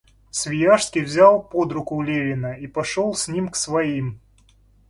Свияжский 0.31 1.01
взял 1.01 1.43
под-руку 1.43 2.01
Левина 2.01 2.53
и 2.53 2.65
пошел 2.65 3.13
с 3.13 3.27
ним 3.27 3.49
к 3.49 3.55
своим. 3.55 4.19